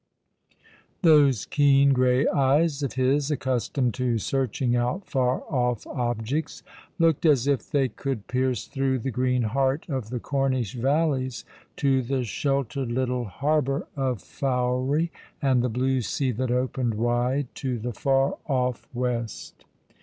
Those 1.03 1.45
keen, 1.45 1.93
grey 1.93 2.25
eyes 2.29 2.81
of 2.81 2.93
his, 2.93 3.29
accustomed 3.29 3.93
to 3.93 4.17
search 4.17 4.59
ing 4.59 4.75
out 4.75 5.05
far 5.07 5.41
off 5.43 5.85
objects, 5.85 6.63
looked 6.97 7.23
as 7.23 7.45
if 7.45 7.69
they 7.69 7.87
could 7.87 8.25
pierce 8.25 8.67
tlirough 8.67 8.99
the 9.03 9.11
green 9.11 9.43
heart 9.43 9.87
of 9.89 10.09
the 10.09 10.19
Cornish 10.19 10.73
valleys 10.73 11.45
to 11.75 12.01
the 12.01 12.21
slioUerod 12.21 12.65
littlg 12.71 12.81
74 12.81 12.81
AU 12.81 12.83
along 12.83 12.87
the 12.87 12.99
River, 12.99 13.29
harbour 13.29 13.87
of 13.95 14.17
Fowey 14.23 15.09
and 15.39 15.61
the 15.63 15.69
blue 15.69 16.01
sea 16.01 16.31
that 16.31 16.49
opened 16.49 16.95
wide 16.95 17.47
to 17.53 17.77
the 17.77 17.93
far 17.93 18.39
off 18.47 18.87
West. 18.95 19.65